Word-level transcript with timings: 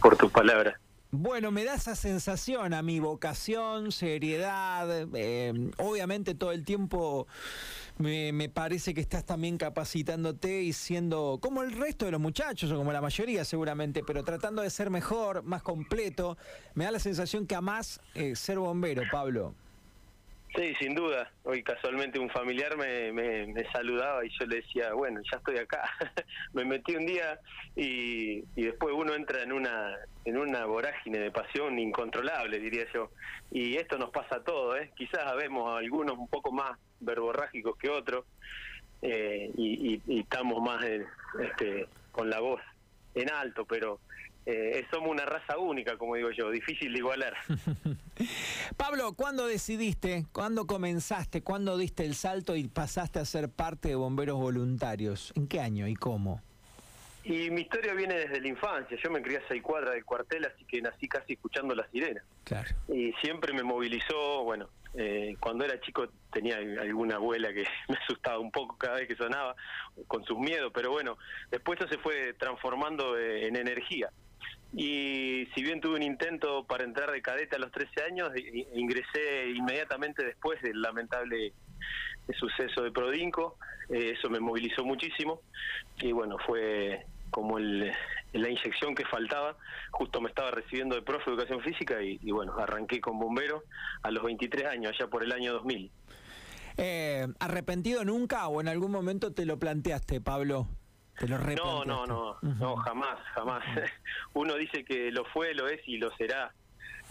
por 0.00 0.16
tus 0.16 0.30
palabras. 0.30 0.76
Bueno, 1.10 1.50
me 1.50 1.64
da 1.64 1.74
esa 1.74 1.96
sensación 1.96 2.74
a 2.74 2.82
mi 2.82 3.00
vocación, 3.00 3.92
seriedad, 3.92 5.08
eh, 5.14 5.70
obviamente 5.78 6.34
todo 6.34 6.52
el 6.52 6.66
tiempo 6.66 7.26
me, 7.96 8.50
parece 8.50 8.92
que 8.92 9.00
estás 9.00 9.24
también 9.24 9.56
capacitándote 9.56 10.60
y 10.62 10.74
siendo 10.74 11.38
como 11.40 11.62
el 11.62 11.72
resto 11.72 12.04
de 12.04 12.10
los 12.10 12.20
muchachos, 12.20 12.70
o 12.70 12.76
como 12.76 12.92
la 12.92 13.00
mayoría 13.00 13.46
seguramente, 13.46 14.02
pero 14.06 14.22
tratando 14.22 14.60
de 14.60 14.68
ser 14.68 14.90
mejor, 14.90 15.42
más 15.44 15.62
completo. 15.62 16.36
Me 16.74 16.84
da 16.84 16.90
la 16.90 17.00
sensación 17.00 17.46
que 17.46 17.54
amás 17.54 18.00
eh, 18.14 18.36
ser 18.36 18.58
bombero, 18.58 19.02
Pablo. 19.10 19.54
Sí, 20.56 20.74
sin 20.80 20.94
duda. 20.94 21.30
Hoy 21.44 21.62
casualmente 21.62 22.18
un 22.18 22.30
familiar 22.30 22.76
me, 22.76 23.12
me, 23.12 23.64
saludaba 23.70 24.24
y 24.24 24.30
yo 24.30 24.46
le 24.46 24.56
decía, 24.56 24.92
bueno, 24.94 25.20
ya 25.30 25.36
estoy 25.38 25.58
acá. 25.58 25.82
me 26.52 26.64
metí 26.64 26.96
un 26.96 27.06
día 27.06 27.38
y, 27.76 28.40
después 28.56 28.94
uno 28.96 29.14
entra 29.14 29.42
en 29.42 29.52
una 29.52 29.96
en 30.24 30.36
una 30.36 30.64
vorágine 30.66 31.18
de 31.18 31.30
pasión 31.30 31.78
incontrolable, 31.78 32.58
diría 32.58 32.86
yo. 32.92 33.10
Y 33.50 33.76
esto 33.76 33.98
nos 33.98 34.10
pasa 34.10 34.36
a 34.36 34.44
todos, 34.44 34.78
¿eh? 34.80 34.90
Quizás 34.96 35.36
vemos 35.36 35.78
algunos 35.78 36.16
un 36.18 36.28
poco 36.28 36.50
más 36.50 36.78
verborrágicos 37.00 37.76
que 37.76 37.88
otros 37.88 38.24
eh, 39.02 39.50
y, 39.56 40.00
estamos 40.20 40.62
más 40.62 40.84
este, 41.40 41.88
con 42.10 42.28
la 42.30 42.40
voz 42.40 42.60
en 43.14 43.30
alto, 43.30 43.64
pero 43.64 44.00
eh, 44.50 44.86
somos 44.90 45.10
una 45.10 45.26
raza 45.26 45.58
única, 45.58 45.98
como 45.98 46.14
digo 46.14 46.30
yo, 46.30 46.50
difícil 46.50 46.90
de 46.94 46.98
igualar. 47.00 47.36
Pablo, 48.78 49.12
¿cuándo 49.12 49.46
decidiste, 49.46 50.24
cuándo 50.32 50.66
comenzaste, 50.66 51.42
cuándo 51.42 51.76
diste 51.76 52.06
el 52.06 52.14
salto 52.14 52.56
y 52.56 52.66
pasaste 52.66 53.18
a 53.18 53.26
ser 53.26 53.50
parte 53.50 53.88
de 53.88 53.94
Bomberos 53.96 54.38
Voluntarios? 54.38 55.34
¿En 55.36 55.48
qué 55.48 55.60
año 55.60 55.86
y 55.86 55.94
cómo? 55.94 56.40
Y 57.24 57.50
mi 57.50 57.60
historia 57.60 57.92
viene 57.92 58.14
desde 58.14 58.40
la 58.40 58.48
infancia. 58.48 58.96
Yo 59.04 59.10
me 59.10 59.20
crié 59.20 59.36
a 59.36 59.42
seis 59.48 59.62
cuadras 59.62 59.92
del 59.92 60.06
cuartel, 60.06 60.46
así 60.46 60.64
que 60.64 60.80
nací 60.80 61.08
casi 61.08 61.34
escuchando 61.34 61.74
la 61.74 61.86
sirena. 61.90 62.24
Claro. 62.44 62.70
Y 62.88 63.12
siempre 63.20 63.52
me 63.52 63.62
movilizó, 63.62 64.44
bueno, 64.44 64.70
eh, 64.94 65.36
cuando 65.40 65.66
era 65.66 65.78
chico 65.82 66.08
tenía 66.32 66.56
alguna 66.56 67.16
abuela 67.16 67.52
que 67.52 67.66
me 67.90 67.96
asustaba 67.96 68.38
un 68.38 68.50
poco 68.50 68.78
cada 68.78 68.94
vez 68.94 69.08
que 69.08 69.14
sonaba, 69.14 69.54
con 70.06 70.24
sus 70.24 70.38
miedos, 70.38 70.72
pero 70.74 70.90
bueno, 70.90 71.18
después 71.50 71.78
eso 71.78 71.86
se 71.90 71.98
fue 71.98 72.32
transformando 72.32 73.18
eh, 73.18 73.46
en 73.46 73.56
energía 73.56 74.10
y 74.74 75.48
si 75.54 75.62
bien 75.62 75.80
tuve 75.80 75.96
un 75.96 76.02
intento 76.02 76.64
para 76.64 76.84
entrar 76.84 77.10
de 77.10 77.22
cadete 77.22 77.56
a 77.56 77.58
los 77.58 77.72
13 77.72 78.02
años, 78.02 78.30
ingresé 78.74 79.50
inmediatamente 79.54 80.24
después 80.24 80.60
del 80.62 80.80
lamentable 80.80 81.52
suceso 82.38 82.82
de 82.82 82.92
Prodinco, 82.92 83.56
eh, 83.88 84.14
eso 84.18 84.28
me 84.28 84.40
movilizó 84.40 84.84
muchísimo 84.84 85.40
y 86.00 86.12
bueno, 86.12 86.36
fue 86.46 87.06
como 87.30 87.58
el, 87.58 87.92
la 88.32 88.48
inyección 88.48 88.94
que 88.94 89.04
faltaba, 89.06 89.56
justo 89.90 90.20
me 90.20 90.28
estaba 90.28 90.50
recibiendo 90.50 90.94
de 90.94 91.02
profe 91.02 91.30
de 91.30 91.36
educación 91.36 91.60
física 91.60 92.02
y, 92.02 92.30
bueno, 92.30 92.54
arranqué 92.58 93.00
con 93.00 93.18
bombero 93.18 93.64
a 94.02 94.10
los 94.10 94.22
23 94.22 94.66
años, 94.66 94.92
allá 94.94 95.08
por 95.08 95.22
el 95.22 95.32
año 95.32 95.52
2000. 95.54 95.90
Eh, 96.76 97.26
¿Arrepentido 97.40 98.04
nunca 98.04 98.46
o 98.48 98.60
en 98.60 98.68
algún 98.68 98.92
momento 98.92 99.32
te 99.32 99.44
lo 99.44 99.58
planteaste, 99.58 100.20
Pablo? 100.20 100.68
No, 101.26 101.84
no, 101.84 102.06
no, 102.06 102.36
no, 102.42 102.76
jamás, 102.76 103.18
jamás. 103.34 103.64
Uno 104.34 104.54
dice 104.54 104.84
que 104.84 105.10
lo 105.10 105.24
fue, 105.24 105.54
lo 105.54 105.68
es 105.68 105.80
y 105.86 105.98
lo 105.98 106.10
será, 106.16 106.52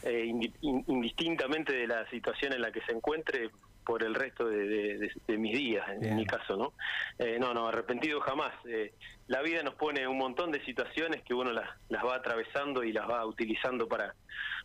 eh, 0.03 0.31
indistintamente 0.61 1.73
de 1.73 1.87
la 1.87 2.09
situación 2.09 2.53
en 2.53 2.61
la 2.61 2.71
que 2.71 2.81
se 2.81 2.93
encuentre 2.93 3.49
por 3.85 4.03
el 4.03 4.15
resto 4.15 4.45
de, 4.45 5.09
mis 5.27 5.57
días, 5.57 5.85
en 6.01 6.17
mi 6.17 6.25
caso, 6.25 6.57
¿no? 6.57 6.73
Eh, 7.17 7.37
no, 7.39 7.53
no, 7.53 7.67
arrepentido 7.67 8.19
jamás. 8.19 8.53
Eh, 8.65 8.93
la 9.27 9.41
vida 9.41 9.63
nos 9.63 9.75
pone 9.75 10.05
un 10.07 10.17
montón 10.17 10.51
de 10.51 10.63
situaciones 10.65 11.23
que 11.23 11.33
uno 11.33 11.51
las, 11.51 11.69
las 11.87 12.03
va 12.03 12.15
atravesando 12.15 12.83
y 12.83 12.91
las 12.91 13.09
va 13.09 13.25
utilizando 13.25 13.87
para, 13.87 14.13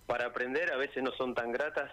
para 0.07 0.27
aprender, 0.27 0.73
a 0.73 0.77
veces 0.77 1.05
no 1.05 1.13
son 1.13 1.35
tan 1.35 1.53
gratas 1.53 1.91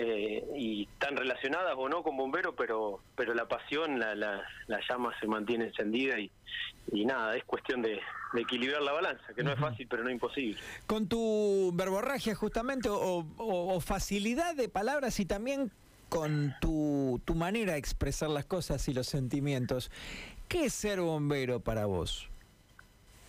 eh, 0.00 0.44
y 0.54 0.86
tan 1.00 1.16
relacionadas 1.16 1.74
o 1.76 1.88
no 1.88 2.04
con 2.04 2.16
bomberos, 2.16 2.54
pero 2.56 3.00
pero 3.16 3.34
la 3.34 3.48
pasión, 3.48 3.98
la, 3.98 4.14
la, 4.14 4.44
llama 4.88 5.12
se 5.18 5.26
mantiene 5.26 5.64
encendida 5.64 6.20
y, 6.20 6.30
y 6.92 7.04
nada, 7.04 7.36
es 7.36 7.42
cuestión 7.42 7.82
de, 7.82 7.98
equilibrar 8.36 8.80
la 8.82 8.92
balanza, 8.92 9.24
que 9.34 9.42
no 9.42 9.50
es 9.50 9.58
fácil, 9.58 9.88
pero 9.90 10.04
no 10.04 10.10
imposible. 10.10 10.60
Con 10.86 11.08
tu 11.08 11.72
verborragia 11.74 12.36
justamente 12.36 12.88
o, 12.88 13.80
facilidad 13.80 14.54
de 14.54 14.68
palabras 14.68 15.18
y 15.18 15.26
también 15.26 15.72
con 16.08 16.54
tu, 16.60 17.20
tu 17.24 17.34
manera 17.34 17.72
de 17.72 17.78
expresar 17.80 18.30
las 18.30 18.44
cosas 18.44 18.86
y 18.86 18.94
los 18.94 19.08
sentimientos, 19.08 19.90
¿qué 20.46 20.66
es 20.66 20.74
ser 20.74 21.00
bombero 21.00 21.58
para 21.58 21.86
vos? 21.86 22.30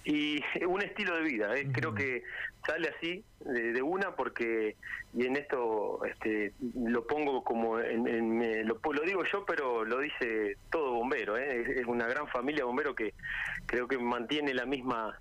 Y 0.03 0.41
un 0.67 0.81
estilo 0.81 1.15
de 1.15 1.23
vida 1.23 1.55
¿eh? 1.55 1.67
creo 1.71 1.93
que 1.93 2.23
sale 2.65 2.89
así 2.89 3.23
de, 3.39 3.81
una 3.81 4.15
porque 4.15 4.75
y 5.13 5.25
en 5.25 5.35
esto 5.35 6.01
este 6.05 6.53
lo 6.75 7.05
pongo 7.07 7.43
como 7.43 7.79
en, 7.79 8.67
lo, 8.67 8.79
lo, 8.83 9.01
digo 9.03 9.23
yo 9.31 9.45
pero 9.45 9.83
lo 9.85 9.99
dice 9.99 10.57
todo 10.71 10.93
bombero 10.93 11.37
¿eh? 11.37 11.79
es, 11.79 11.85
una 11.85 12.07
gran 12.07 12.27
familia 12.27 12.65
bombero 12.65 12.95
que 12.95 13.13
creo 13.65 13.87
que 13.87 13.97
mantiene 13.97 14.53
la 14.53 14.65
misma 14.65 15.19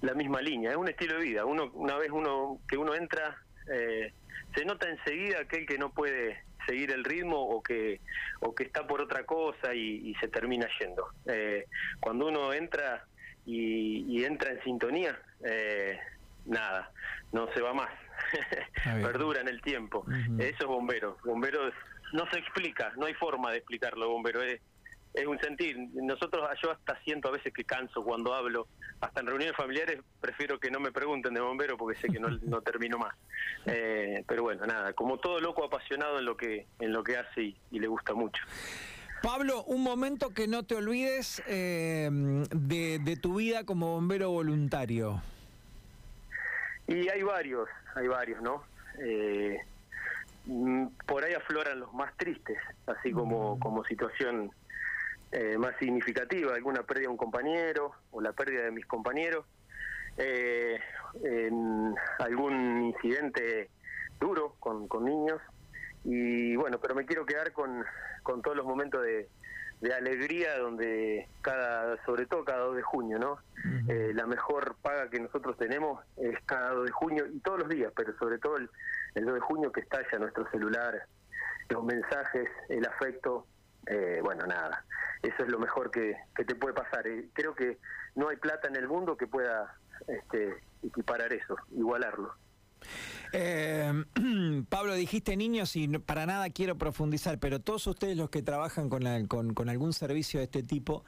la 0.00 0.14
misma 0.14 0.40
línea 0.40 0.70
es 0.70 0.76
un 0.76 0.88
estilo 0.88 1.18
de 1.18 1.24
vida 1.24 1.44
uno 1.44 1.70
una 1.74 1.96
vez 1.96 2.10
uno 2.10 2.58
que 2.68 2.76
uno 2.76 2.94
entra 2.94 3.36
eh, 3.72 4.12
se 4.54 4.64
nota 4.64 4.88
enseguida 4.88 5.40
aquel 5.40 5.66
que 5.66 5.78
no 5.78 5.90
puede 5.90 6.42
seguir 6.66 6.92
el 6.92 7.04
ritmo 7.04 7.38
o 7.38 7.62
que 7.62 8.00
o 8.40 8.54
que 8.54 8.64
está 8.64 8.86
por 8.86 9.00
otra 9.00 9.24
cosa 9.24 9.74
y, 9.74 10.10
y 10.10 10.14
se 10.16 10.28
termina 10.28 10.68
yendo 10.80 11.08
eh, 11.26 11.66
cuando 12.00 12.26
uno 12.26 12.52
entra 12.52 13.04
y, 13.44 14.24
entra 14.24 14.52
en 14.52 14.62
sintonía, 14.62 15.18
eh, 15.44 15.98
nada, 16.46 16.90
no 17.32 17.48
se 17.52 17.60
va 17.60 17.74
más, 17.74 17.90
perdura 19.02 19.40
en 19.40 19.48
el 19.48 19.60
tiempo. 19.62 20.04
Eso 20.38 20.58
es 20.60 20.66
bombero, 20.66 21.18
bombero 21.24 21.70
no 22.12 22.26
se 22.30 22.38
explica, 22.38 22.92
no 22.96 23.06
hay 23.06 23.14
forma 23.14 23.50
de 23.50 23.58
explicarlo, 23.58 24.10
bombero, 24.10 24.42
es, 24.42 24.60
es 25.14 25.26
un 25.26 25.38
sentir. 25.40 25.76
Nosotros, 25.94 26.48
yo 26.62 26.70
hasta 26.70 26.98
siento 27.02 27.28
a 27.28 27.32
veces 27.32 27.52
que 27.52 27.64
canso 27.64 28.04
cuando 28.04 28.34
hablo, 28.34 28.68
hasta 29.00 29.20
en 29.20 29.26
reuniones 29.26 29.56
familiares 29.56 30.00
prefiero 30.20 30.60
que 30.60 30.70
no 30.70 30.78
me 30.78 30.92
pregunten 30.92 31.34
de 31.34 31.40
bombero 31.40 31.76
porque 31.76 31.98
sé 32.00 32.08
que 32.08 32.20
no, 32.20 32.28
no 32.28 32.60
termino 32.60 32.98
más. 32.98 33.14
Eh, 33.66 34.24
pero 34.28 34.42
bueno, 34.42 34.66
nada, 34.66 34.92
como 34.92 35.18
todo 35.18 35.40
loco 35.40 35.64
apasionado 35.64 36.18
en 36.18 36.26
lo 36.26 36.36
que, 36.36 36.66
en 36.78 36.92
lo 36.92 37.02
que 37.02 37.16
hace 37.16 37.54
y 37.70 37.78
le 37.80 37.88
gusta 37.88 38.14
mucho. 38.14 38.42
Pablo, 39.22 39.62
un 39.64 39.84
momento 39.84 40.30
que 40.30 40.48
no 40.48 40.64
te 40.64 40.74
olvides 40.74 41.40
eh, 41.46 42.10
de, 42.10 43.18
tu 43.22 43.36
vida 43.36 43.64
como 43.64 43.94
bombero 43.94 44.30
voluntario. 44.30 45.22
Y 46.88 47.08
hay 47.08 47.22
varios, 47.22 47.68
hay 47.94 48.08
varios, 48.08 48.42
¿no? 48.42 48.64
Eh, 48.98 49.60
mm, 50.46 50.86
por 51.06 51.24
ahí 51.24 51.34
afloran 51.34 51.78
los 51.78 51.94
más 51.94 52.16
tristes, 52.16 52.58
así 52.86 53.12
como, 53.12 53.54
mm. 53.54 53.58
como 53.60 53.84
situación 53.84 54.50
eh, 55.30 55.56
más 55.56 55.76
significativa, 55.78 56.56
alguna 56.56 56.82
pérdida 56.82 57.04
de 57.04 57.12
un 57.12 57.16
compañero 57.16 57.92
o 58.10 58.20
la 58.20 58.32
pérdida 58.32 58.64
de 58.64 58.72
mis 58.72 58.86
compañeros, 58.86 59.46
algún 62.18 62.82
incidente 62.86 63.70
duro 64.20 64.56
con, 64.58 64.88
con 64.88 65.04
niños, 65.04 65.40
y 66.04 66.56
bueno, 66.56 66.78
pero 66.80 66.94
me 66.94 67.06
quiero 67.06 67.24
quedar 67.24 67.52
con, 67.52 67.84
con 68.22 68.42
todos 68.42 68.56
los 68.56 68.66
momentos 68.66 69.02
de, 69.02 69.28
de 69.82 69.92
alegría 69.92 70.58
donde 70.58 71.28
cada, 71.40 72.02
sobre 72.04 72.26
todo 72.26 72.44
cada 72.44 72.60
2 72.60 72.76
de 72.76 72.82
junio, 72.82 73.18
¿no? 73.18 73.38
Eh, 73.88 74.12
la 74.14 74.26
mejor 74.26 74.76
paga 74.80 75.10
que 75.10 75.18
nosotros 75.18 75.56
tenemos 75.56 76.00
es 76.16 76.38
cada 76.46 76.70
2 76.70 76.86
de 76.86 76.92
junio 76.92 77.26
y 77.26 77.40
todos 77.40 77.58
los 77.58 77.68
días, 77.68 77.92
pero 77.96 78.16
sobre 78.16 78.38
todo 78.38 78.56
el, 78.58 78.70
2 79.14 79.34
de 79.34 79.40
junio 79.40 79.72
que 79.72 79.80
estalla 79.80 80.18
nuestro 80.20 80.48
celular, 80.52 81.02
los 81.68 81.84
mensajes, 81.84 82.48
el 82.68 82.86
afecto, 82.86 83.46
eh, 83.86 84.20
bueno, 84.22 84.46
nada, 84.46 84.84
eso 85.20 85.42
es 85.42 85.50
lo 85.50 85.58
mejor 85.58 85.90
que, 85.90 86.16
que 86.36 86.44
te 86.44 86.54
puede 86.54 86.74
pasar. 86.74 87.04
Eh, 87.08 87.28
creo 87.32 87.52
que 87.56 87.78
no 88.14 88.28
hay 88.28 88.36
plata 88.36 88.68
en 88.68 88.76
el 88.76 88.86
mundo 88.86 89.16
que 89.16 89.26
pueda 89.26 89.76
este, 90.06 90.62
equiparar 90.84 91.32
eso, 91.32 91.56
igualarlo. 91.72 92.34
Eh, 93.32 94.04
Pablo, 94.68 94.94
dijiste 94.94 95.36
niños 95.36 95.74
y 95.76 95.88
para 95.88 96.26
nada 96.26 96.50
quiero 96.50 96.76
profundizar, 96.76 97.38
pero 97.38 97.60
todos 97.60 97.86
ustedes 97.86 98.16
los 98.16 98.30
que 98.30 98.42
trabajan 98.42 98.88
con, 98.88 99.26
con, 99.26 99.68
algún 99.68 99.92
servicio 99.92 100.40
de 100.40 100.44
este 100.44 100.62
tipo, 100.62 101.04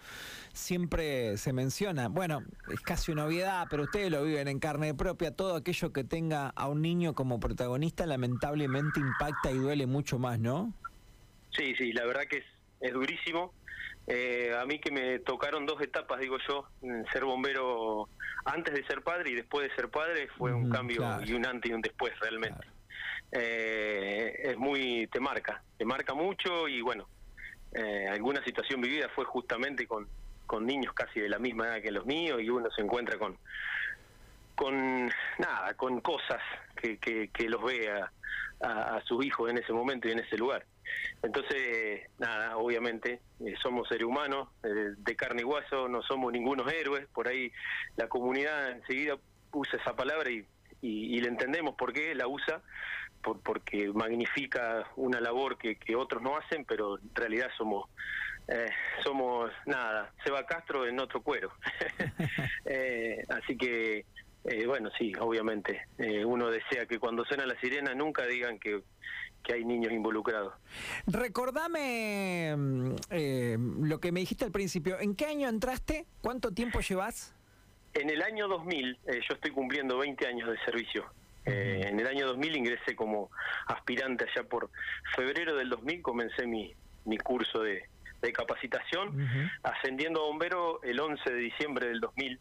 siempre 0.53 1.37
se 1.37 1.53
menciona, 1.53 2.09
bueno, 2.09 2.43
es 2.73 2.81
casi 2.81 3.13
una 3.13 3.27
obviedad, 3.27 3.67
pero 3.69 3.85
ustedes 3.85 4.11
lo 4.11 4.25
viven 4.25 4.49
en 4.49 4.59
carne 4.59 4.95
propia, 4.95 5.33
todo 5.33 5.57
aquello 5.57 5.93
que 5.93 6.05
tenga 6.05 6.49
a 6.49 6.69
un 6.69 6.81
niño 6.81 7.15
como 7.15 7.41
protagonista 7.41 8.07
lamentablemente 8.07 9.01
impacta 9.01 9.51
y 9.51 9.59
duele 9.59 9.87
mucho 9.87 10.19
más, 10.19 10.39
¿no? 10.39 10.73
Sí, 11.51 11.75
sí, 11.77 11.93
la 11.93 12.05
verdad 12.07 12.23
que 12.29 12.39
es, 12.39 12.45
es 12.81 12.93
durísimo. 12.93 13.53
Eh, 14.07 14.55
a 14.59 14.67
mí 14.67 14.79
que 14.79 14.91
me 14.91 15.19
tocaron 15.21 15.65
dos 15.65 15.81
etapas, 15.81 16.21
digo 16.21 16.37
yo, 16.47 16.69
ser 17.13 17.25
bombero 17.25 18.09
antes 18.45 18.75
de 18.75 18.85
ser 18.87 19.03
padre 19.03 19.31
y 19.31 19.35
después 19.35 19.69
de 19.69 19.75
ser 19.75 19.89
padre 19.89 20.29
fue 20.37 20.53
un 20.53 20.69
cambio 20.71 21.03
y 21.25 21.33
un 21.33 21.47
antes 21.47 21.71
y 21.71 21.75
un 21.75 21.81
después 21.81 22.13
realmente. 22.21 22.67
Eh, 23.33 24.51
es 24.51 24.57
muy, 24.57 25.07
te 25.09 25.21
marca, 25.21 25.63
te 25.79 25.85
marca 25.85 26.15
mucho 26.15 26.69
y 26.69 26.83
bueno, 26.83 27.09
eh, 27.73 28.07
alguna 28.09 28.45
situación 28.45 28.81
vivida 28.81 29.09
fue 29.15 29.25
justamente 29.25 29.87
con, 29.87 30.07
con 30.47 30.67
niños 30.67 30.93
casi 30.93 31.21
de 31.21 31.29
la 31.29 31.39
misma 31.39 31.67
edad 31.67 31.83
que 31.83 31.91
los 31.91 32.05
míos 32.05 32.41
y 32.43 32.51
uno 32.51 32.71
se 32.71 32.83
encuentra 32.83 33.19
con 33.19 33.39
con 34.55 35.11
nada, 35.39 35.75
con 35.77 36.01
cosas 36.01 36.41
que, 36.77 36.99
que, 36.99 37.49
los 37.49 37.63
vea 37.63 38.13
a, 38.65 38.97
a 38.97 39.05
sus 39.05 39.25
hijos 39.25 39.51
en 39.51 39.59
ese 39.59 39.73
momento 39.73 40.09
y 40.09 40.13
en 40.13 40.21
ese 40.21 40.37
lugar. 40.37 40.65
Entonces, 41.23 42.03
nada, 42.19 42.57
obviamente 42.57 43.21
eh, 43.41 43.55
somos 43.63 43.89
seres 43.89 44.05
humanos, 44.05 44.49
eh, 44.63 44.95
de 44.97 45.17
carne 45.17 45.43
y 45.43 45.45
hueso, 45.45 45.89
no 45.89 46.03
somos 46.03 46.33
ningunos 46.33 46.71
héroes, 46.73 47.07
por 47.15 47.29
ahí 47.29 47.51
la 47.97 48.09
comunidad 48.09 48.73
enseguida 48.73 49.17
usa 49.53 49.79
esa 49.79 49.95
palabra 49.95 50.31
y, 50.31 50.47
y, 50.83 51.21
le 51.21 51.29
entendemos 51.29 51.77
por 51.77 51.93
qué 51.93 52.15
la 52.15 52.27
usa, 52.27 52.61
por, 53.23 53.41
porque 53.41 53.91
magnifica 53.95 54.87
una 54.97 55.21
labor 55.21 55.57
que, 55.57 55.77
que 55.77 55.97
otros 55.97 56.23
no 56.23 56.37
hacen, 56.37 56.65
pero 56.65 56.99
en 56.99 57.15
realidad 57.15 57.49
somos 57.57 57.89
eh, 58.47 58.69
somos 59.03 59.51
nada, 59.65 60.13
Seba 60.23 60.45
Castro 60.45 60.87
en 60.87 61.01
otro 61.01 61.23
cuero. 61.23 61.51
así 63.31 63.57
que, 63.57 64.05
bueno, 64.67 64.91
sí, 64.99 65.13
obviamente, 65.19 65.87
uno 66.27 66.51
desea 66.51 66.87
que 66.87 66.99
cuando 66.99 67.25
suena 67.25 67.47
la 67.47 67.59
sirena 67.61 67.95
nunca 67.95 68.27
digan 68.27 68.59
que 68.59 68.83
que 69.45 69.53
hay 69.53 69.65
niños 69.65 69.93
involucrados. 69.93 70.55
Recordame 71.07 72.55
mm, 72.57 72.95
eh, 73.11 73.57
lo 73.83 74.01
que 74.01 74.11
me 74.11 74.21
dijiste 74.21 74.45
al 74.45 74.51
principio. 74.51 74.99
¿En 74.99 75.15
qué 75.15 75.27
año 75.27 75.49
entraste? 75.49 76.07
¿Cuánto 76.23 76.53
tiempo 76.53 76.81
llevas? 76.81 77.35
En 77.93 78.11
el 78.11 78.23
año 78.23 78.49
2000, 78.49 78.99
eh, 79.07 79.21
yo 79.29 79.35
estoy 79.35 79.53
cumpliendo 79.53 79.99
20 79.99 80.27
años 80.27 80.51
de 80.51 80.59
servicio. 80.65 81.05
Eh, 81.45 81.83
en 81.85 82.01
el 82.01 82.07
año 82.07 82.27
2000 82.27 82.57
ingresé 82.57 82.97
como 82.97 83.31
aspirante 83.67 84.25
allá 84.25 84.49
por 84.49 84.71
febrero 85.15 85.55
del 85.55 85.69
2000, 85.69 86.03
comencé 86.03 86.47
mi, 86.47 86.75
mi 87.05 87.19
curso 87.19 87.61
de, 87.61 87.85
capacitación, 88.33 89.51
ascendiendo 89.63 90.23
a 90.23 90.29
bombero 90.29 90.83
el 90.83 90.99
11 90.99 91.31
de 91.31 91.37
diciembre 91.37 91.89
del 91.89 92.01
2000 92.01 92.41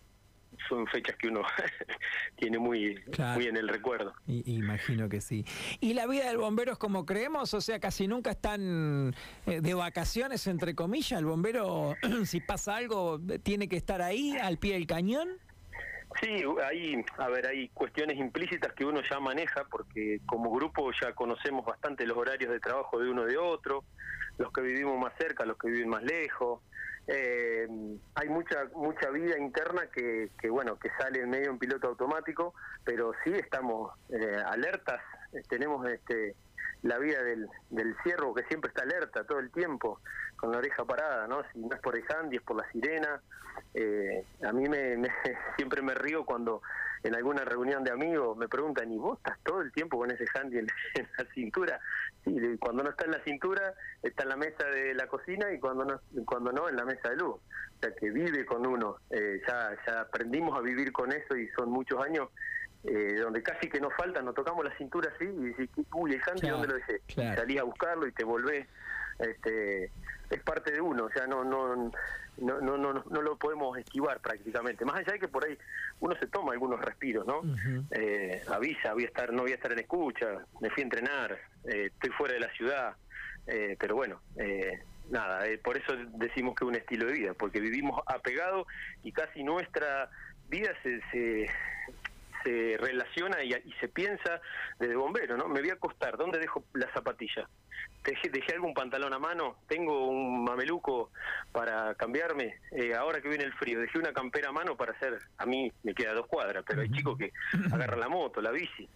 son 0.69 0.88
fechas 0.88 1.15
que 1.17 1.27
uno 1.27 1.41
tiene 2.35 2.57
muy, 2.57 3.00
muy 3.35 3.47
en 3.47 3.57
el 3.57 3.67
recuerdo. 3.67 4.13
imagino 4.27 5.09
que 5.09 5.21
sí. 5.21 5.45
¿Y 5.79 5.94
la 5.94 6.07
vida 6.07 6.27
del 6.27 6.38
bombero 6.38 6.73
es 6.73 6.77
como 6.77 7.05
creemos? 7.05 7.53
O 7.53 7.61
sea, 7.61 7.79
casi 7.79 8.07
nunca 8.07 8.31
están 8.31 9.13
eh, 9.45 9.61
de 9.61 9.73
vacaciones, 9.73 10.47
entre 10.47 10.75
comillas. 10.75 11.19
El 11.19 11.25
bombero, 11.25 11.95
si 12.25 12.39
pasa 12.41 12.77
algo, 12.77 13.19
tiene 13.44 13.67
que 13.67 13.77
estar 13.77 14.01
ahí, 14.01 14.35
al 14.38 14.57
pie 14.57 14.73
del 14.73 14.88
cañón. 14.88 15.29
Sí, 16.21 16.44
hay, 16.63 17.03
a 17.17 17.27
ver, 17.27 17.47
hay 17.47 17.69
cuestiones 17.69 18.17
implícitas 18.17 18.71
que 18.73 18.85
uno 18.85 19.01
ya 19.09 19.19
maneja 19.19 19.65
porque 19.69 20.19
como 20.25 20.51
grupo 20.51 20.91
ya 21.01 21.13
conocemos 21.13 21.65
bastante 21.65 22.06
los 22.06 22.17
horarios 22.17 22.51
de 22.51 22.59
trabajo 22.59 22.99
de 22.99 23.09
uno 23.09 23.25
de 23.25 23.38
otro, 23.38 23.83
los 24.38 24.51
que 24.51 24.61
vivimos 24.61 24.99
más 24.99 25.13
cerca, 25.17 25.45
los 25.45 25.57
que 25.57 25.69
viven 25.69 25.89
más 25.89 26.03
lejos, 26.03 26.61
eh, 27.07 27.67
hay 28.15 28.29
mucha 28.29 28.65
mucha 28.75 29.09
vida 29.09 29.38
interna 29.38 29.88
que, 29.94 30.29
que, 30.39 30.50
bueno 30.50 30.77
que 30.79 30.89
sale 30.97 31.19
en 31.19 31.29
medio 31.29 31.50
en 31.50 31.59
piloto 31.59 31.89
automático 31.89 32.53
pero 32.85 33.11
sí 33.23 33.31
estamos 33.33 33.91
eh, 34.09 34.38
alertas. 34.45 35.01
Tenemos 35.50 35.85
este 35.88 36.35
la 36.83 36.97
vida 37.00 37.23
del, 37.23 37.47
del 37.69 37.95
ciervo 38.03 38.33
que 38.33 38.44
siempre 38.45 38.69
está 38.69 38.83
alerta 38.83 39.23
todo 39.23 39.39
el 39.39 39.51
tiempo 39.51 40.00
con 40.35 40.51
la 40.51 40.57
oreja 40.57 40.83
parada 40.83 41.27
no 41.27 41.41
si 41.51 41.59
no 41.59 41.73
es 41.73 41.81
por 41.81 41.95
el 41.97 42.03
handy 42.09 42.38
es 42.38 42.44
por 42.44 42.57
la 42.57 42.69
sirena. 42.71 43.21
Eh, 43.73 44.23
a 44.45 44.51
mí 44.51 44.67
me, 44.67 44.97
siempre 45.57 45.81
me 45.81 45.94
río 45.94 46.25
cuando 46.25 46.61
en 47.03 47.15
alguna 47.15 47.44
reunión 47.44 47.83
de 47.83 47.91
amigos 47.91 48.38
me 48.38 48.47
preguntan, 48.47 48.91
¿y 48.91 48.97
vos 48.97 49.17
estás 49.17 49.38
todo 49.44 49.61
el 49.61 49.71
tiempo 49.71 49.97
con 49.97 50.11
ese 50.11 50.25
handy 50.33 50.59
en, 50.59 50.67
la 51.17 51.25
cintura? 51.33 51.79
Sí, 52.23 52.35
cuando 52.59 52.83
no 52.83 52.89
está 52.89 53.05
en 53.05 53.11
la 53.11 53.23
cintura, 53.23 53.73
está 54.01 54.23
en 54.23 54.29
la 54.29 54.38
mesa 54.38 54.65
de 54.67 54.94
la 54.94 55.07
cocina 55.07 55.51
y 55.51 55.59
cuando 55.59 55.83
no, 55.85 56.01
cuando 56.25 56.51
no 56.51 56.69
en 56.69 56.75
la 56.77 56.85
mesa 56.85 57.09
de 57.09 57.17
luz. 57.17 57.35
O 57.35 57.79
sea, 57.81 57.94
que 57.94 58.09
vive 58.11 58.45
con 58.45 58.65
uno. 58.65 58.97
Eh, 59.09 59.41
ya, 59.45 59.71
ya 59.85 60.01
aprendimos 60.01 60.57
a 60.57 60.61
vivir 60.61 60.94
con 60.94 61.11
eso 61.11 61.35
y 61.35 61.50
son 61.50 61.69
muchos 61.69 62.00
años 62.01 62.29
eh, 62.85 63.15
donde 63.21 63.41
casi 63.41 63.69
que 63.69 63.79
nos 63.79 63.94
falta, 63.94 64.21
nos 64.21 64.35
tocamos 64.35 64.65
la 64.65 64.75
cintura 64.77 65.11
así 65.15 65.25
y 65.25 65.53
decís, 65.53 65.69
uy, 65.94 66.13
el 66.13 66.21
handy, 66.25 66.49
¿dónde 66.49 66.67
lo 66.67 66.73
dejé? 66.75 67.01
Salís 67.35 67.59
a 67.59 67.63
buscarlo 67.63 68.07
y 68.07 68.11
te 68.11 68.25
volvés. 68.25 68.67
Este, 69.19 69.92
es 70.30 70.44
parte 70.44 70.71
de 70.71 70.81
uno, 70.81 71.06
o 71.06 71.10
sea, 71.12 71.27
no, 71.27 71.44
no, 71.44 71.75
no, 71.75 71.92
no, 72.62 72.77
no, 72.77 72.94
no 72.94 73.21
lo 73.21 73.38
podemos 73.38 73.77
esquivar 73.77 74.19
prácticamente. 74.19 74.86
Más 74.86 74.95
allá 74.98 75.13
de 75.13 75.19
que 75.19 75.27
por 75.27 75.45
ahí 75.45 75.57
uno 76.00 76.15
se 76.19 76.27
toma 76.27 76.54
algunos 76.54 76.81
respiros, 76.81 77.25
¿no? 77.25 77.42
eh, 77.92 78.44
avisa, 78.51 78.94
voy 78.94 79.04
a 79.04 79.07
estar, 79.07 79.31
no 79.31 79.44
voy 79.44 79.51
a 79.51 79.56
estar 79.56 79.71
en 79.71 79.80
escucha, 79.80 80.45
me 80.60 80.69
fui 80.69 80.81
a 80.81 80.86
entrenar, 80.86 81.39
eh, 81.65 81.92
estoy 81.94 82.10
fuera 82.12 82.33
de 82.33 82.39
la 82.39 82.51
ciudad, 82.54 82.95
eh, 83.48 83.75
pero 83.80 83.95
bueno, 83.95 84.21
eh, 84.38 84.80
nada, 85.12 85.45
por 85.63 85.77
eso 85.77 85.94
decimos 86.16 86.56
que 86.56 86.66
es 86.66 86.69
un 86.69 86.75
estilo 86.75 87.06
de 87.07 87.13
vida, 87.13 87.33
porque 87.33 87.59
vivimos 87.59 88.01
apegado 88.07 88.66
y 89.04 89.12
casi 89.12 89.44
nuestra 89.44 90.09
vida 90.50 90.71
se, 90.81 91.01
se, 91.12 91.50
se 92.44 92.78
relaciona 92.78 93.44
y, 93.44 93.54
y, 93.54 93.74
se 93.80 93.88
piensa 93.88 94.42
desde 94.80 94.95
bombero, 94.95 95.38
¿no? 95.38 95.48
Me 95.48 95.62
voy 95.62 95.69
a 95.69 95.74
acostar, 95.74 96.18
¿dónde 96.18 96.40
dejo 96.40 96.63
la 96.74 96.92
zapatilla? 96.94 97.48
dejé, 98.04 98.54
algún 98.54 98.74
pantalón 98.74 99.13
a 99.13 99.19
mano, 99.19 99.57
tengo 99.68 100.07
un 100.07 100.44
mameluco 100.44 101.12
para 101.51 101.95
cambiarme, 101.95 102.60
eh, 102.72 102.94
ahora 102.95 103.22
que 103.22 103.30
viene 103.30 103.45
el 103.45 103.54
frío, 103.54 103.80
dejé 103.80 103.98
una 103.98 104.13
campera 104.13 104.50
a 104.50 104.51
mano 104.51 104.75
para 104.75 104.92
hacer, 104.92 105.19
a 105.38 105.45
mí 105.45 105.72
me 105.84 105.94
queda 105.94 106.13
dos 106.13 106.28
cuadras, 106.28 106.63
pero 106.68 106.81
hay 106.81 106.92
chicos 106.92 107.18
que 107.18 107.31
agarran 107.72 108.00
la 108.00 108.10
moto, 108.10 108.42
la 108.42 108.51
bici, 108.51 108.88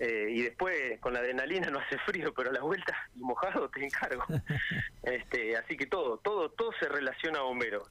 eh, 0.00 0.28
y 0.30 0.42
después 0.42 0.98
con 1.00 1.12
la 1.12 1.18
adrenalina 1.18 1.68
no 1.68 1.78
hace 1.78 1.98
frío, 2.06 2.32
pero 2.34 2.48
a 2.48 2.52
la 2.54 2.62
vuelta 2.62 2.96
y 3.14 3.20
mojado 3.20 3.68
te 3.68 3.84
encargo. 3.84 4.24
este, 5.02 5.56
así 5.58 5.76
que 5.76 5.86
todo, 5.86 6.16
todo, 6.18 6.50
todo 6.50 6.70
se 6.80 6.88
relaciona 6.88 7.40
a 7.40 7.42
bombero. 7.42 7.82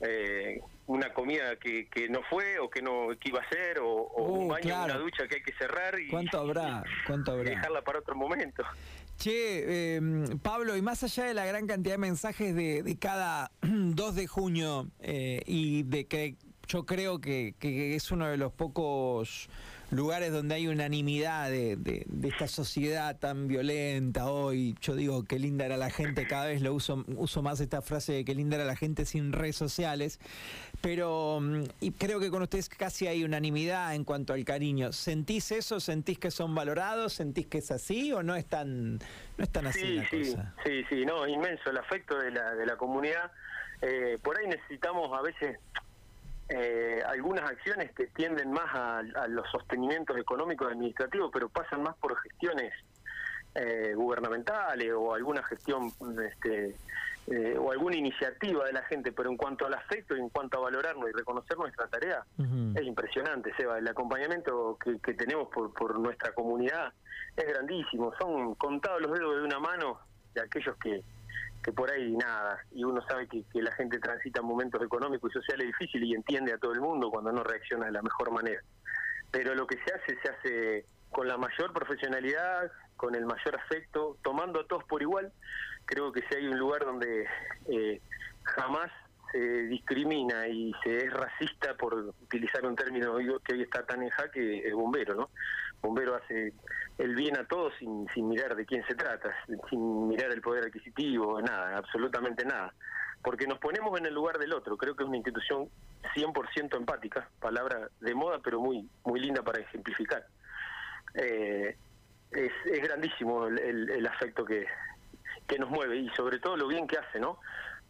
Eh, 0.00 0.60
una 0.88 1.14
comida 1.14 1.54
que, 1.56 1.86
que 1.88 2.08
no 2.08 2.22
fue 2.28 2.58
o 2.58 2.68
que 2.68 2.82
no 2.82 3.10
que 3.20 3.28
iba 3.28 3.40
a 3.40 3.48
ser 3.48 3.78
o, 3.78 4.08
un 4.16 4.46
uh, 4.46 4.48
baño, 4.48 4.84
una 4.84 4.98
ducha 4.98 5.28
que 5.28 5.36
hay 5.36 5.42
que 5.42 5.54
cerrar 5.54 5.98
y 6.00 6.08
¿Cuánto 6.08 6.40
habrá? 6.40 6.82
¿Cuánto 7.06 7.30
habrá? 7.30 7.50
dejarla 7.50 7.82
para 7.82 8.00
otro 8.00 8.16
momento. 8.16 8.64
Che, 9.16 9.94
em, 9.94 10.40
Pablo, 10.40 10.76
y 10.76 10.82
más 10.82 11.04
allá 11.04 11.26
de 11.26 11.34
la 11.34 11.46
gran 11.46 11.68
cantidad 11.68 11.94
de 11.94 11.98
mensajes 11.98 12.56
de, 12.56 12.82
de 12.82 12.98
cada 12.98 13.52
2 13.62 14.14
de 14.16 14.26
junio 14.26 14.88
eh, 14.98 15.40
y 15.46 15.84
de 15.84 16.06
que 16.06 16.34
yo 16.66 16.84
creo 16.86 17.20
que, 17.20 17.54
que 17.58 17.94
es 17.94 18.10
uno 18.10 18.28
de 18.28 18.36
los 18.36 18.52
pocos 18.52 19.48
lugares 19.92 20.32
donde 20.32 20.54
hay 20.54 20.68
unanimidad 20.68 21.50
de, 21.50 21.76
de, 21.76 22.28
esta 22.28 22.48
sociedad 22.48 23.18
tan 23.18 23.46
violenta 23.46 24.26
hoy. 24.26 24.74
Yo 24.80 24.94
digo 24.94 25.24
que 25.24 25.38
linda 25.38 25.66
era 25.66 25.76
la 25.76 25.90
gente, 25.90 26.26
cada 26.26 26.46
vez 26.46 26.62
lo 26.62 26.72
uso, 26.72 27.04
uso 27.16 27.42
más 27.42 27.60
esta 27.60 27.82
frase 27.82 28.12
de 28.14 28.24
que 28.24 28.34
linda 28.34 28.56
era 28.56 28.64
la 28.64 28.74
gente 28.74 29.04
sin 29.04 29.32
redes 29.32 29.56
sociales. 29.56 30.18
Pero 30.80 31.40
mm, 31.42 31.64
y 31.80 31.92
creo 31.92 32.20
que 32.20 32.30
con 32.30 32.42
ustedes 32.42 32.70
casi 32.70 33.06
hay 33.06 33.22
unanimidad 33.22 33.94
en 33.94 34.04
cuanto 34.04 34.32
al 34.32 34.44
cariño. 34.44 34.92
¿Sentís 34.92 35.52
eso? 35.52 35.78
¿Sentís 35.78 36.18
que 36.18 36.30
son 36.30 36.54
valorados? 36.54 37.12
¿Sentís 37.12 37.46
que 37.46 37.58
es 37.58 37.70
así 37.70 38.12
o 38.12 38.22
no 38.22 38.34
es 38.34 38.46
tan, 38.46 38.94
no 38.96 39.44
es 39.44 39.50
tan 39.50 39.66
así 39.66 39.80
sí, 39.80 39.94
la 39.94 40.08
sí, 40.08 40.18
cosa? 40.20 40.54
Sí, 40.64 40.84
sí, 40.88 41.04
no, 41.04 41.28
inmenso 41.28 41.70
el 41.70 41.76
afecto 41.76 42.18
de 42.18 42.30
la, 42.30 42.54
de 42.54 42.64
la 42.64 42.76
comunidad. 42.76 43.30
Eh, 43.82 44.18
por 44.22 44.38
ahí 44.38 44.46
necesitamos 44.46 45.10
a 45.12 45.20
veces 45.20 45.58
eh, 46.48 47.02
algunas 47.06 47.48
acciones 47.50 47.92
que 47.92 48.06
tienden 48.08 48.52
más 48.52 48.74
a, 48.74 49.02
los 49.28 49.48
sostenimientos 49.50 50.16
económicos 50.18 50.70
administrativos, 50.70 51.30
pero 51.32 51.48
pasan 51.48 51.82
más 51.82 51.96
por 51.96 52.16
gestiones 52.20 52.72
eh, 53.54 53.92
gubernamentales 53.94 54.92
o 54.92 55.14
alguna 55.14 55.42
gestión 55.44 55.92
este, 56.22 56.74
eh, 57.28 57.56
o 57.58 57.70
alguna 57.70 57.96
iniciativa 57.96 58.64
de 58.64 58.72
la 58.72 58.82
gente, 58.84 59.12
pero 59.12 59.30
en 59.30 59.36
cuanto 59.36 59.66
al 59.66 59.74
afecto 59.74 60.16
y 60.16 60.20
en 60.20 60.28
cuanto 60.28 60.58
a 60.58 60.62
valorarnos 60.62 61.08
y 61.08 61.12
reconocer 61.12 61.56
nuestra 61.56 61.86
tarea, 61.86 62.24
es 62.74 62.82
impresionante, 62.82 63.52
Seba. 63.56 63.78
El 63.78 63.88
acompañamiento 63.88 64.76
que, 64.82 64.98
que 64.98 65.14
tenemos 65.14 65.48
por, 65.48 65.72
por 65.72 65.98
nuestra 65.98 66.32
comunidad 66.32 66.92
es 67.36 67.46
grandísimo. 67.46 68.12
Son 68.18 68.54
contados 68.56 69.00
los 69.02 69.12
dedos 69.12 69.36
de 69.36 69.42
una 69.42 69.58
mano 69.60 70.00
de 70.34 70.42
aquellos 70.42 70.76
que, 70.78 71.02
que 71.62 71.72
por 71.72 71.90
ahí 71.90 72.16
nada, 72.16 72.58
y 72.72 72.84
uno 72.84 73.00
sabe 73.06 73.28
que, 73.28 73.44
que, 73.52 73.62
la 73.62 73.72
gente 73.72 73.98
transita 73.98 74.42
momentos 74.42 74.82
económicos 74.82 75.30
y 75.30 75.34
sociales 75.34 75.66
difíciles 75.68 76.08
y 76.08 76.14
entiende 76.14 76.52
a 76.52 76.58
todo 76.58 76.72
el 76.72 76.80
mundo 76.80 77.10
cuando 77.10 77.30
no 77.30 77.44
reacciona 77.44 77.86
de 77.86 77.92
la 77.92 78.02
mejor 78.02 78.32
manera. 78.32 78.60
Pero 79.30 79.54
lo 79.54 79.66
que 79.66 79.76
se 79.76 79.94
hace, 79.94 80.18
se 80.22 80.28
hace 80.28 80.86
con 81.10 81.28
la 81.28 81.36
mayor 81.36 81.72
profesionalidad, 81.72 82.72
con 82.96 83.14
el 83.14 83.26
mayor 83.26 83.56
afecto, 83.56 84.16
tomando 84.22 84.60
a 84.60 84.66
todos 84.66 84.84
por 84.84 85.02
igual. 85.02 85.32
Creo 85.84 86.10
que 86.12 86.22
si 86.22 86.36
hay 86.36 86.46
un 86.48 86.58
lugar 86.58 86.84
donde 86.84 87.26
eh, 87.66 88.00
jamás 88.42 88.90
se 89.32 89.38
discrimina 89.38 90.46
y 90.46 90.72
se 90.84 91.06
es 91.06 91.12
racista 91.12 91.74
por 91.74 91.94
utilizar 91.94 92.64
un 92.66 92.76
término 92.76 93.16
que 93.42 93.54
hoy 93.54 93.62
está 93.62 93.84
tan 93.84 94.02
en 94.02 94.10
jaque, 94.10 94.68
es 94.68 94.74
bombero, 94.74 95.14
¿no? 95.14 95.30
Bombero 95.80 96.14
hace 96.14 96.52
el 96.98 97.14
bien 97.14 97.36
a 97.38 97.46
todos 97.46 97.72
sin, 97.78 98.06
mirar 98.28 98.54
de 98.54 98.66
quién 98.66 98.84
se 98.86 98.94
trata, 98.94 99.34
sin 99.68 100.06
mirar 100.06 100.30
el 100.30 100.42
poder 100.42 100.66
adquisitivo, 100.66 101.40
nada, 101.40 101.78
absolutamente 101.78 102.44
nada. 102.44 102.72
Porque 103.22 103.46
nos 103.46 103.58
ponemos 103.58 103.98
en 103.98 104.06
el 104.06 104.14
lugar 104.14 104.38
del 104.38 104.52
otro, 104.52 104.76
creo 104.76 104.94
que 104.94 105.02
es 105.02 105.08
una 105.08 105.16
institución 105.16 105.68
100% 106.14 106.76
empática, 106.76 107.28
palabra 107.40 107.88
de 108.00 108.14
moda 108.14 108.40
pero 108.42 108.60
muy, 108.60 108.88
muy 109.04 109.20
linda 109.20 109.42
para 109.42 109.60
ejemplificar. 109.60 110.26
Eh, 111.14 111.76
es, 112.30 112.52
es, 112.64 112.82
grandísimo 112.82 113.46
el, 113.46 113.90
el, 113.90 114.06
afecto 114.06 114.44
que, 114.44 114.66
que 115.46 115.58
nos 115.58 115.68
mueve 115.68 115.96
y 115.96 116.08
sobre 116.10 116.38
todo 116.38 116.56
lo 116.56 116.66
bien 116.66 116.86
que 116.86 116.98
hace, 116.98 117.20
¿no? 117.20 117.38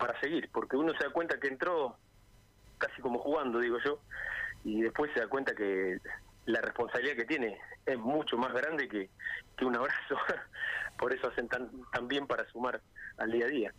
Para 0.03 0.19
seguir, 0.19 0.51
porque 0.53 0.77
uno 0.77 0.93
se 0.99 1.05
da 1.05 1.13
cuenta 1.13 1.39
que 1.39 1.47
entró 1.47 1.97
casi 2.77 3.01
como 3.01 3.21
jugando, 3.21 3.61
digo 3.61 3.79
yo, 3.85 4.01
y 4.65 4.83
después 4.83 5.13
se 5.15 5.21
da 5.21 5.29
cuenta 5.29 5.55
que 5.55 6.01
la 6.47 6.61
responsabilidad 6.61 7.15
que 7.15 7.25
tiene 7.25 7.57
es 7.87 7.97
mucho 7.97 8.37
más 8.37 8.53
grande 8.53 8.89
que, 8.89 9.09
un 9.65 9.77
abrazo. 9.77 10.17
Por 10.99 11.15
eso 11.15 11.29
hacen 11.29 11.47
tan, 11.47 11.71
tan 11.93 12.09
bien 12.09 12.27
para 12.27 12.45
sumar 12.51 12.81
al 13.19 13.31
día 13.31 13.47
a 13.47 13.49
día. 13.49 13.71